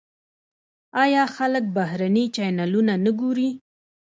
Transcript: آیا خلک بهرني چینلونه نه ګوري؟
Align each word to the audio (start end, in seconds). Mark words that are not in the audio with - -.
آیا 1.03 1.23
خلک 1.35 1.63
بهرني 1.75 2.25
چینلونه 2.35 2.93
نه 3.05 3.11
ګوري؟ 3.19 3.49